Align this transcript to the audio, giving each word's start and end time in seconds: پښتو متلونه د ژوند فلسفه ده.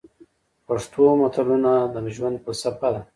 پښتو 0.67 1.03
متلونه 1.21 1.71
د 1.93 1.95
ژوند 2.15 2.35
فلسفه 2.43 2.89
ده. 2.95 3.01